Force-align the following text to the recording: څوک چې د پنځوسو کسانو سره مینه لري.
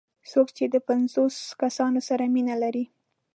څوک 0.31 0.47
چې 0.57 0.65
د 0.73 0.75
پنځوسو 0.87 1.41
کسانو 1.61 1.99
سره 2.09 2.23
مینه 2.33 2.55
لري. 2.63 2.85